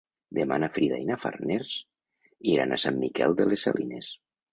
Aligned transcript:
Demà 0.35 0.55
na 0.61 0.69
Frida 0.77 0.95
i 1.01 1.09
na 1.09 1.17
Farners 1.25 1.73
iran 2.53 2.73
a 2.73 2.79
Sant 2.85 2.97
Miquel 3.03 3.37
de 3.41 3.47
les 3.51 3.67
Salines. 3.69 4.11